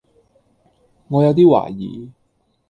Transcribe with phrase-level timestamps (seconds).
[1.09, 2.11] 我有啲懷疑